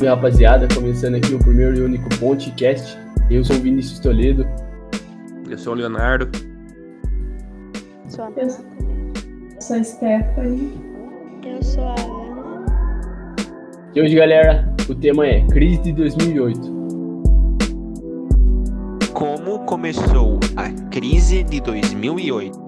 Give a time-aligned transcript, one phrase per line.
[0.00, 2.98] Oi, rapaziada, começando aqui o primeiro e único podcast.
[3.30, 4.44] Eu sou o Vinícius Toledo.
[5.48, 6.28] Eu sou o Leonardo.
[8.08, 8.64] Sou a Eu sou,
[9.60, 10.72] sou a Stephanie.
[11.46, 13.36] Eu sou a Ana.
[13.94, 16.74] E hoje, galera, o tema é Crise de 2008.
[19.14, 22.63] Como começou a crise de 2008?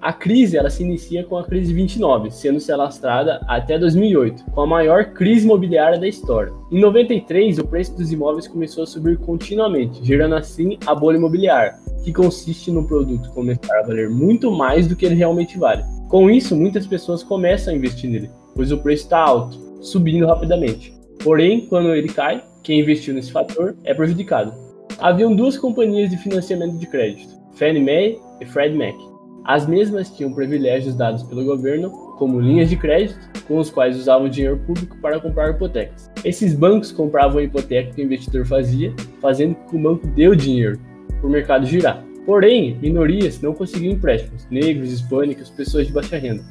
[0.00, 4.60] A crise ela se inicia com a crise 29, sendo se alastrada até 2008, com
[4.60, 6.52] a maior crise imobiliária da história.
[6.70, 11.74] Em 93, o preço dos imóveis começou a subir continuamente, gerando assim a bolha imobiliária,
[12.04, 15.82] que consiste no produto começar a valer muito mais do que ele realmente vale.
[16.08, 20.94] Com isso, muitas pessoas começam a investir nele, pois o preço está alto, subindo rapidamente.
[21.22, 24.52] Porém, quando ele cai, quem investiu nesse fator é prejudicado.
[24.98, 29.13] Haviam duas companhias de financiamento de crédito, Fannie Mae e Freddie Mac.
[29.44, 34.26] As mesmas tinham privilégios dados pelo governo, como linhas de crédito, com os quais usavam
[34.26, 36.10] dinheiro público para comprar hipotecas.
[36.24, 40.28] Esses bancos compravam a hipoteca que o investidor fazia, fazendo com que o banco dê
[40.28, 40.80] o dinheiro
[41.20, 42.02] para o mercado girar.
[42.24, 46.42] Porém, minorias não conseguiam empréstimos, negros, hispânicos, pessoas de baixa renda.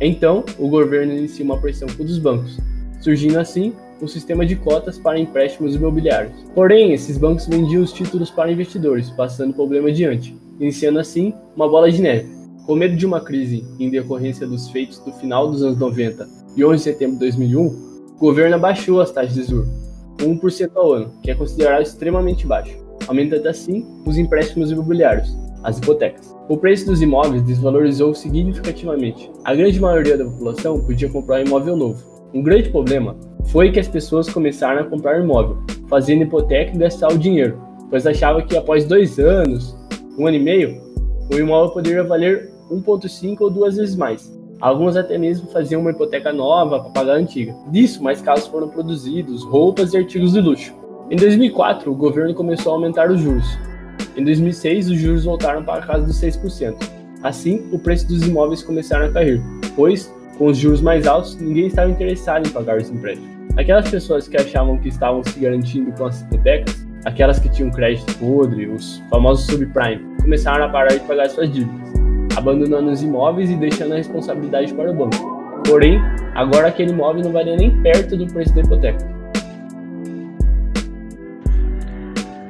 [0.00, 2.58] Então, o governo inicia uma pressão contra os bancos,
[3.02, 6.32] surgindo assim um sistema de cotas para empréstimos imobiliários.
[6.54, 11.68] Porém, esses bancos vendiam os títulos para investidores, passando o problema adiante, iniciando assim uma
[11.68, 12.37] bola de neve.
[12.68, 16.62] Com medo de uma crise em decorrência dos feitos do final dos anos 90 e
[16.62, 19.70] 11 de setembro de 2001, o governo abaixou as taxas de juros,
[20.18, 25.34] 1% ao ano, que é considerado extremamente baixo, aumentando assim os empréstimos imobiliários,
[25.64, 26.36] as hipotecas.
[26.46, 29.30] O preço dos imóveis desvalorizou significativamente.
[29.46, 32.04] A grande maioria da população podia comprar um imóvel novo.
[32.34, 33.16] Um grande problema
[33.46, 35.56] foi que as pessoas começaram a comprar imóvel,
[35.88, 39.74] fazendo hipoteca e gastar o dinheiro, pois achavam que após dois anos,
[40.18, 40.82] um ano e meio,
[41.32, 44.36] o imóvel poderia valer 1,5 ou duas vezes mais.
[44.60, 47.54] Alguns até mesmo faziam uma hipoteca nova para pagar a antiga.
[47.70, 50.74] Disso, mais casos foram produzidos, roupas e artigos de luxo.
[51.10, 53.46] Em 2004, o governo começou a aumentar os juros.
[54.16, 56.76] Em 2006, os juros voltaram para a casa dos 6%.
[57.22, 59.40] Assim, o preço dos imóveis começaram a cair,
[59.76, 63.28] pois, com os juros mais altos, ninguém estava interessado em pagar os empréstimos.
[63.56, 68.12] Aquelas pessoas que achavam que estavam se garantindo com as hipotecas, aquelas que tinham crédito
[68.18, 71.87] podre, os famosos subprime, começaram a parar de pagar suas dívidas,
[72.38, 75.16] abandonando os imóveis e deixando a responsabilidade para o banco.
[75.68, 75.98] Porém,
[76.34, 78.98] agora aquele imóvel não valia nem perto do preço da hipoteca.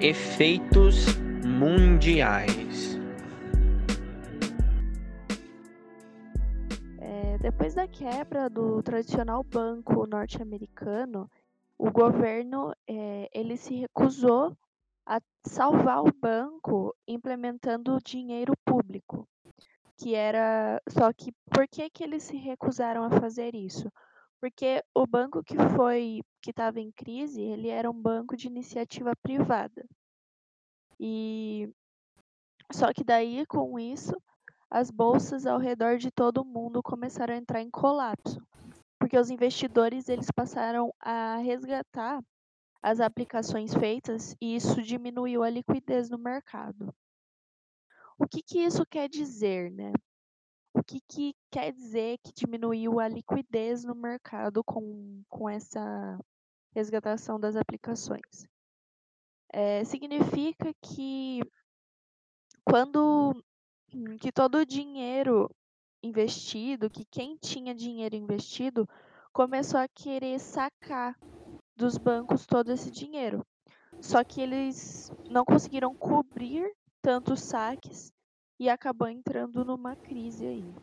[0.00, 3.00] Efeitos mundiais.
[7.00, 11.28] É, depois da quebra do tradicional banco norte-americano,
[11.78, 14.54] o governo é, ele se recusou
[15.06, 19.26] a salvar o banco implementando dinheiro público,
[19.98, 23.90] que era só que por que que eles se recusaram a fazer isso?
[24.40, 29.12] Porque o banco que foi que estava em crise, ele era um banco de iniciativa
[29.22, 29.84] privada.
[31.00, 31.68] E
[32.72, 34.14] só que daí com isso,
[34.70, 38.40] as bolsas ao redor de todo mundo começaram a entrar em colapso,
[38.98, 42.22] porque os investidores eles passaram a resgatar
[42.80, 46.94] as aplicações feitas e isso diminuiu a liquidez no mercado.
[48.18, 49.92] O que, que isso quer dizer, né?
[50.74, 56.18] O que, que quer dizer que diminuiu a liquidez no mercado com, com essa
[56.74, 58.46] resgatação das aplicações?
[59.50, 61.40] É, significa que
[62.64, 63.42] quando
[64.20, 65.50] que todo o dinheiro
[66.02, 68.86] investido, que quem tinha dinheiro investido,
[69.32, 71.18] começou a querer sacar
[71.76, 73.46] dos bancos todo esse dinheiro.
[74.00, 76.70] Só que eles não conseguiram cobrir
[77.08, 78.12] tantos saques
[78.60, 80.74] e acabou entrando numa crise aí.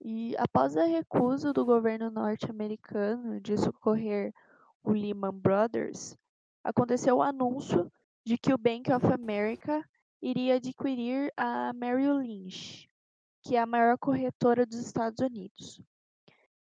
[0.00, 4.34] E após a recusa do governo norte-americano de socorrer
[4.82, 6.16] o Lehman Brothers,
[6.64, 7.88] aconteceu o anúncio
[8.26, 9.80] de que o Bank of America
[10.20, 12.90] iria adquirir a Merrill Lynch,
[13.44, 15.80] que é a maior corretora dos Estados Unidos.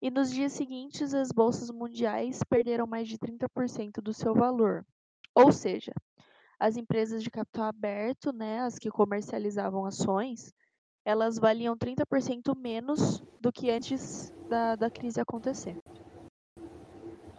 [0.01, 4.86] E nos dias seguintes, as bolsas mundiais perderam mais de 30% do seu valor.
[5.36, 5.91] Ou seja,
[6.63, 10.54] as empresas de capital aberto, né, as que comercializavam ações,
[11.04, 15.77] elas valiam 30% menos do que antes da, da crise acontecer.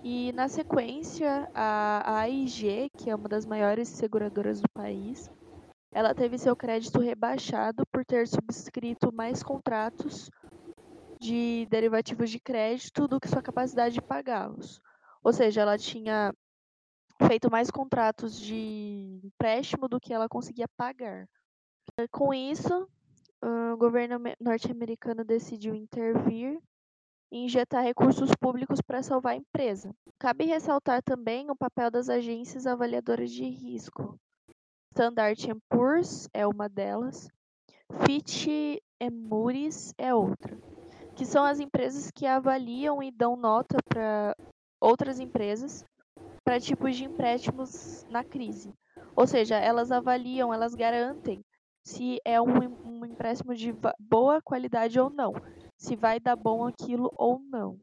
[0.02, 5.30] E na sequência, a, a AIG, que é uma das maiores seguradoras do país,
[5.90, 10.28] ela teve seu crédito rebaixado por ter subscrito mais contratos
[11.18, 14.82] de derivativos de crédito do que sua capacidade de pagá-los.
[15.22, 16.30] Ou seja, ela tinha
[17.22, 21.28] feito mais contratos de empréstimo do que ela conseguia pagar.
[22.10, 22.88] Com isso,
[23.42, 26.58] o governo norte-americano decidiu intervir
[27.30, 29.94] e injetar recursos públicos para salvar a empresa.
[30.18, 34.18] Cabe ressaltar também o papel das agências avaliadoras de risco.
[34.92, 37.28] Standard Poor's é uma delas,
[38.06, 38.80] Fitch e
[39.10, 40.56] Moody's é outra,
[41.16, 44.36] que são as empresas que avaliam e dão nota para
[44.80, 45.84] outras empresas
[46.44, 48.72] para tipos de empréstimos na crise.
[49.16, 51.42] Ou seja, elas avaliam, elas garantem
[51.84, 55.34] se é um, um empréstimo de boa qualidade ou não,
[55.76, 57.78] se vai dar bom aquilo ou não.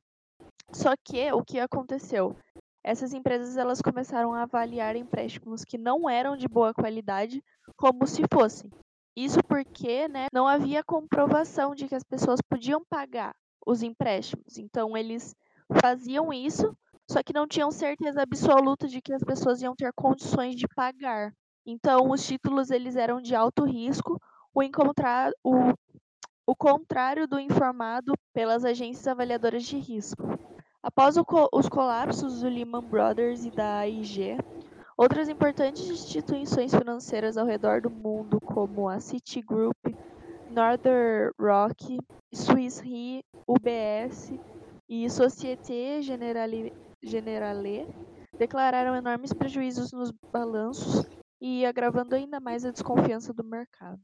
[0.74, 2.36] Só que o que aconteceu?
[2.84, 7.44] Essas empresas elas começaram a avaliar empréstimos que não eram de boa qualidade
[7.78, 8.72] como se fossem.
[9.16, 13.36] Isso porque né, não havia comprovação de que as pessoas podiam pagar
[13.66, 14.58] os empréstimos.
[14.58, 15.36] Então eles
[15.80, 16.76] faziam isso
[17.12, 21.34] só que não tinham certeza absoluta de que as pessoas iam ter condições de pagar.
[21.66, 24.18] Então, os títulos eles eram de alto risco,
[24.54, 25.74] o, encontrar, o,
[26.48, 30.24] o contrário do informado pelas agências avaliadoras de risco.
[30.82, 34.38] Após co os colapsos do Lehman Brothers e da AIG,
[34.98, 39.76] outras importantes instituições financeiras ao redor do mundo, como a Citigroup,
[40.50, 42.00] Northern Rock,
[42.34, 44.34] Swiss Re, UBS
[44.88, 46.74] e Societe Generale
[47.04, 47.88] Generale
[48.38, 51.06] declararam enormes prejuízos nos balanços
[51.42, 54.00] e agravando ainda mais a desconfiança do mercado.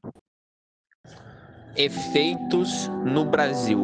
[1.76, 3.80] Efeitos no Brasil.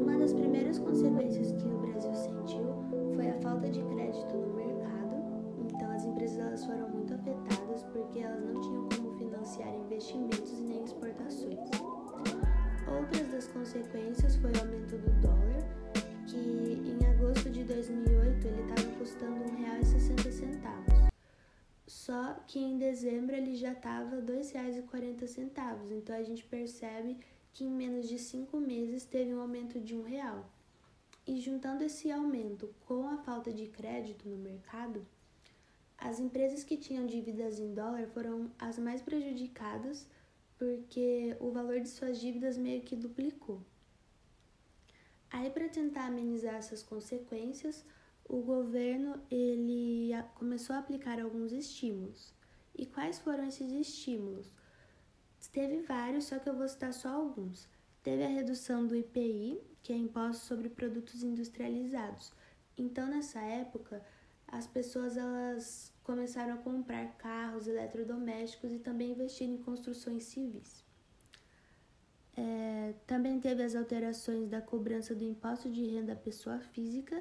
[0.00, 2.64] Uma das primeiras consequências que o Brasil sentiu
[3.14, 5.14] foi a falta de crédito no mercado.
[5.72, 10.62] Então as empresas elas foram muito afetadas porque elas não tinham como financiar investimentos e
[10.64, 11.70] nem exportações.
[12.88, 15.67] Outras das consequências foi o aumento do dólar
[16.82, 21.10] que em agosto de 2008 ele estava custando R$ 1,60.
[21.86, 25.92] Só que em dezembro ele já estava R$ 2,40.
[25.92, 27.18] Então a gente percebe
[27.52, 30.48] que em menos de cinco meses teve um aumento de um real.
[31.26, 35.06] E juntando esse aumento com a falta de crédito no mercado,
[35.98, 40.06] as empresas que tinham dívidas em dólar foram as mais prejudicadas
[40.58, 43.62] porque o valor de suas dívidas meio que duplicou.
[45.30, 47.84] Aí para tentar amenizar essas consequências,
[48.28, 52.32] o governo ele começou a aplicar alguns estímulos.
[52.76, 54.52] E quais foram esses estímulos?
[55.52, 57.68] Teve vários, só que eu vou citar só alguns.
[58.02, 62.32] Teve a redução do IPI, que é imposto sobre produtos industrializados.
[62.76, 64.04] Então, nessa época,
[64.46, 70.84] as pessoas elas começaram a comprar carros eletrodomésticos e também investir em construções civis.
[72.40, 77.20] É, também teve as alterações da cobrança do imposto de renda à pessoa física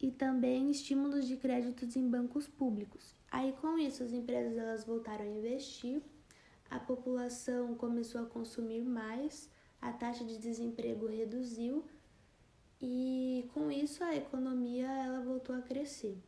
[0.00, 3.14] e também estímulos de créditos em bancos públicos.
[3.30, 6.02] Aí com isso as empresas elas voltaram a investir,
[6.68, 9.48] a população começou a consumir mais,
[9.80, 11.84] a taxa de desemprego reduziu
[12.82, 16.18] e com isso a economia ela voltou a crescer.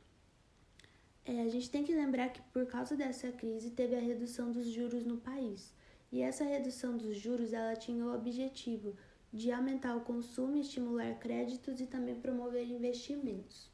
[1.25, 4.66] É, a gente tem que lembrar que por causa dessa crise teve a redução dos
[4.66, 5.76] juros no país.
[6.10, 8.96] E essa redução dos juros ela tinha o objetivo
[9.32, 13.70] de aumentar o consumo, estimular créditos e também promover investimentos.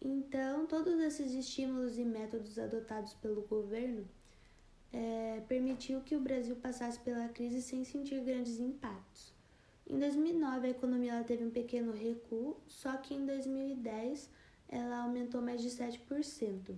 [0.00, 4.06] Então, todos esses estímulos e métodos adotados pelo governo
[4.92, 9.34] é, permitiu que o Brasil passasse pela crise sem sentir grandes impactos.
[9.88, 14.30] Em 2009, a economia teve um pequeno recuo, só que em 2010
[14.68, 16.74] ela aumentou mais de 7%.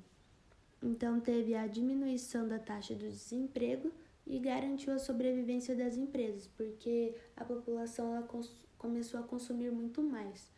[0.82, 3.92] Então, teve a diminuição da taxa do desemprego
[4.28, 8.28] e garantiu a sobrevivência das empresas, porque a população ela
[8.76, 10.52] começou a consumir muito mais.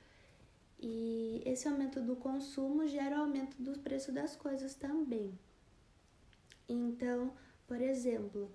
[0.81, 5.39] E esse aumento do consumo gera o aumento do preço das coisas também.
[6.69, 7.33] Então,
[7.69, 8.51] por exemplo,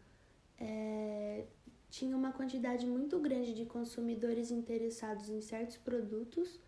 [0.60, 1.46] é,
[1.90, 6.60] tinha uma quantidade muito grande de consumidores interessados em certos produtos,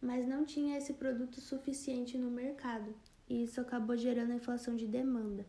[0.00, 2.94] mas não tinha esse produto suficiente no mercado,
[3.28, 5.44] e isso acabou gerando a inflação de demanda.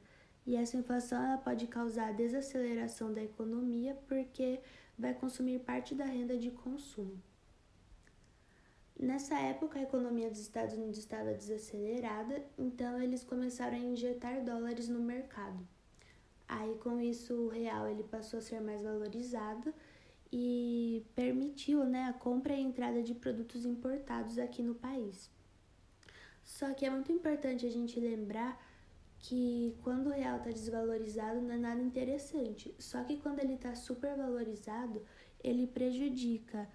[0.47, 4.61] E essa inflação ela pode causar desaceleração da economia porque
[4.97, 7.21] vai consumir parte da renda de consumo.
[8.97, 14.87] Nessa época, a economia dos Estados Unidos estava desacelerada, então eles começaram a injetar dólares
[14.87, 15.67] no mercado.
[16.47, 19.73] Aí, com isso, o real ele passou a ser mais valorizado
[20.31, 25.29] e permitiu né, a compra e entrada de produtos importados aqui no país.
[26.41, 28.57] Só que é muito importante a gente lembrar
[29.19, 32.73] que quando o real está desvalorizado não é nada interessante.
[32.79, 35.01] Só que quando ele está super valorizado,
[35.43, 36.67] ele prejudica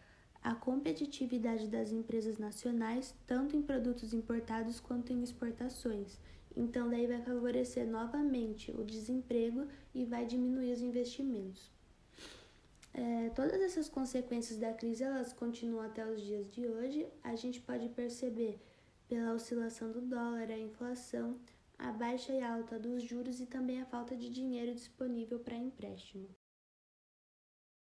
[0.43, 6.19] a competitividade das empresas nacionais, tanto em produtos importados quanto em exportações.
[6.57, 11.71] Então, daí vai favorecer novamente o desemprego e vai diminuir os investimentos.
[12.93, 17.07] É, todas essas consequências da crise elas continuam até os dias de hoje.
[17.23, 18.61] A gente pode perceber
[19.09, 21.39] pela oscilação do dólar, a inflação,
[21.83, 26.29] a baixa e alta dos juros e também a falta de dinheiro disponível para empréstimo.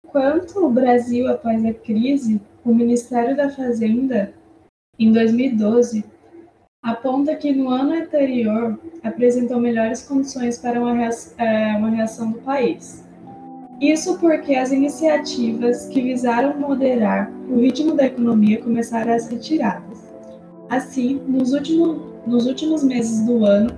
[0.08, 4.34] Quanto ao Brasil após a crise, o Ministério da Fazenda,
[5.00, 6.06] em 2012,
[6.82, 13.04] aponta que no ano anterior apresentou melhores condições para uma é, reação do país.
[13.82, 20.08] Isso porque as iniciativas que visaram moderar o ritmo da economia começaram a ser retiradas.
[20.70, 23.72] Assim, nos últimos, nos últimos meses do ano,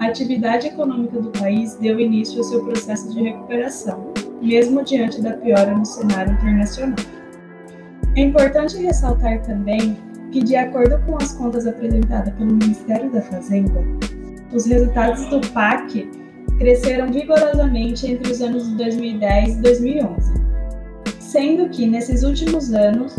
[0.00, 5.32] a atividade econômica do país deu início ao seu processo de recuperação, mesmo diante da
[5.34, 6.96] piora no cenário internacional.
[8.16, 9.96] É importante ressaltar também
[10.32, 13.80] que, de acordo com as contas apresentadas pelo Ministério da Fazenda,
[14.52, 16.10] os resultados do PAC
[16.58, 20.32] cresceram vigorosamente entre os anos de 2010 e 2011,
[21.20, 23.14] sendo que nesses últimos anos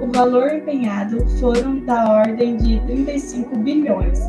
[0.00, 4.20] o valor empenhado foram da ordem de 35 bilhões,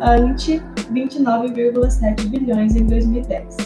[0.00, 0.60] ante
[0.92, 3.56] 29,7 bilhões em 2010.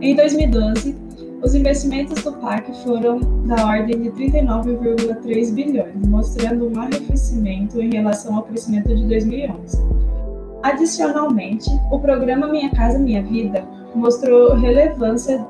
[0.00, 0.96] Em 2012,
[1.42, 8.36] os investimentos do PAC foram da ordem de 39,3 bilhões, mostrando um arrefecimento em relação
[8.36, 9.78] ao crescimento de 2011.
[10.62, 13.62] Adicionalmente, o programa Minha Casa Minha Vida
[13.94, 15.46] mostrou relevância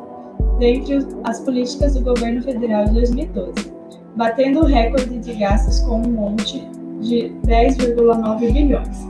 [0.59, 3.74] dentre as políticas do governo federal de 2012,
[4.17, 6.67] batendo o recorde de gastos com um monte
[7.01, 9.07] de 10,9 bilhões.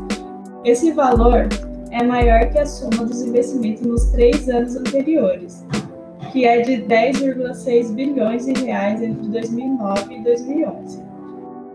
[0.65, 1.49] Esse valor
[1.91, 5.65] é maior que a soma dos investimentos nos três anos anteriores,
[6.33, 11.03] que é de 10,6 bilhões de reais entre 2009 e 2011.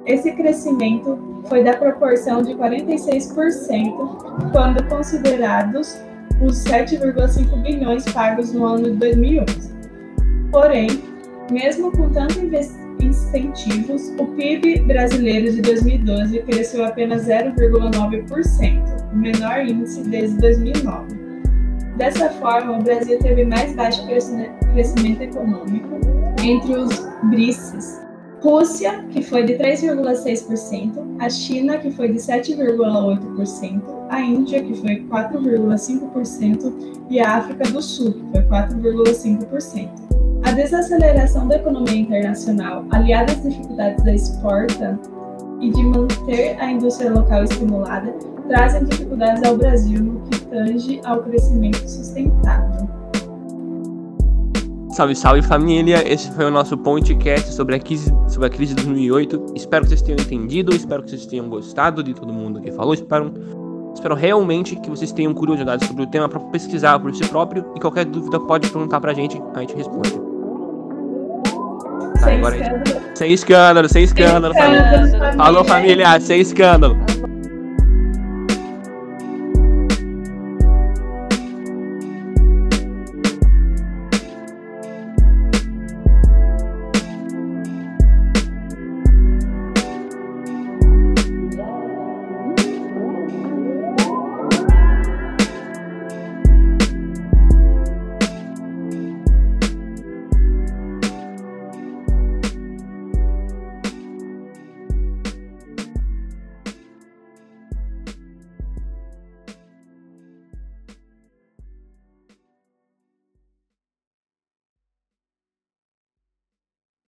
[0.05, 6.01] Esse crescimento foi da proporção de 46% quando considerados
[6.41, 9.71] os 7,5 bilhões pagos no ano de 2011.
[10.51, 10.87] Porém,
[11.51, 20.01] mesmo com tantos incentivos, o PIB brasileiro de 2012 cresceu apenas 0,9%, o menor índice
[20.03, 21.17] desde 2009.
[21.97, 25.99] Dessa forma, o Brasil teve mais baixo crescimento econômico
[26.41, 27.99] entre os BRICS,
[28.41, 35.03] Rússia, que foi de 3,6%, a China, que foi de 7,8%, a Índia, que foi
[35.03, 36.73] 4,5%,
[37.09, 40.08] e a África do Sul, que foi 4,5%.
[40.49, 44.99] A desaceleração da economia internacional, aliada às dificuldades da exporta
[45.61, 48.11] e de manter a indústria local estimulada,
[48.47, 52.89] trazem dificuldades ao Brasil no que tange ao crescimento sustentável.
[54.89, 56.01] Salve, salve família!
[56.11, 59.53] Esse foi o nosso podcast sobre a crise, sobre a crise de 2008.
[59.55, 62.95] Espero que vocês tenham entendido, espero que vocês tenham gostado de todo mundo que falou.
[62.95, 63.31] Espero,
[63.93, 67.71] espero realmente que vocês tenham curiosidade sobre o tema para pesquisar por si próprio.
[67.75, 70.28] E qualquer dúvida pode perguntar pra gente, a gente responde.
[72.29, 73.01] Sem, agora, escândalo.
[73.15, 75.37] sem escândalo, sem escândalo, sem escândalo.
[75.37, 77.08] Falou, família, sem escândalo.